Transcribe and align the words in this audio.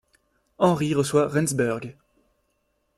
Henri 0.57 0.95
reçoit 0.95 1.27
Rendsburg. 1.27 1.95